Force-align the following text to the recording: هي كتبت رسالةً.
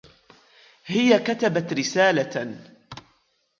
هي 0.85 1.17
كتبت 1.19 1.73
رسالةً. 1.73 2.57